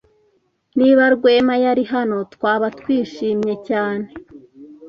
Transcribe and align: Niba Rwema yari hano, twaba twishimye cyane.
Niba 0.79 1.03
Rwema 1.15 1.55
yari 1.65 1.83
hano, 1.93 2.17
twaba 2.33 2.67
twishimye 2.79 3.55
cyane. 3.67 4.05